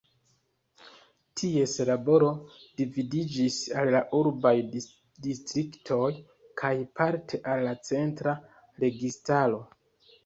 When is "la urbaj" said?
3.97-4.55